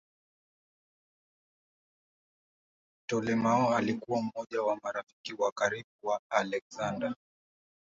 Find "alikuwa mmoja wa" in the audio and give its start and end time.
3.75-4.79